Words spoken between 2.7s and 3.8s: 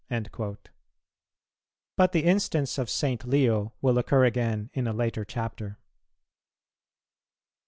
of St. Leo